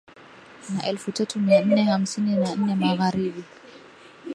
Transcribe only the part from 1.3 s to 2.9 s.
mia nne hamsini na nne